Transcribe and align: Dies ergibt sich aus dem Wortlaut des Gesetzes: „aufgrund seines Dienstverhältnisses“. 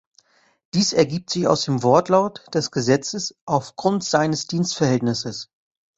Dies 0.73 0.93
ergibt 0.93 1.29
sich 1.29 1.45
aus 1.45 1.65
dem 1.65 1.83
Wortlaut 1.83 2.43
des 2.55 2.71
Gesetzes: 2.71 3.35
„aufgrund 3.45 4.03
seines 4.03 4.47
Dienstverhältnisses“. 4.47 5.51